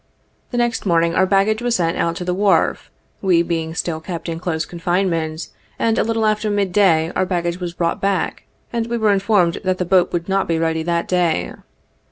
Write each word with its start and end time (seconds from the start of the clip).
The 0.49 0.57
next 0.57 0.83
morning 0.87 1.13
our 1.13 1.27
baggage 1.27 1.61
was 1.61 1.75
sent 1.75 1.95
out 1.95 2.15
to 2.15 2.25
the 2.25 2.33
wharf, 2.33 2.89
we 3.21 3.43
being 3.43 3.75
still 3.75 3.99
kept 3.99 4.29
in 4.29 4.39
close 4.39 4.65
confinement, 4.65 5.49
and 5.77 5.99
a 5.99 6.03
little 6.03 6.25
after 6.25 6.49
mid 6.49 6.71
day 6.71 7.11
our 7.15 7.23
baggage 7.27 7.59
was 7.59 7.75
brought 7.75 8.01
back, 8.01 8.45
and 8.73 8.87
we 8.87 8.97
were 8.97 9.11
informed 9.13 9.59
that 9.63 9.77
the 9.77 9.85
boat 9.85 10.11
would 10.11 10.27
not 10.27 10.47
be 10.47 10.57
ready 10.57 10.81
that 10.81 11.07
day. 11.07 11.53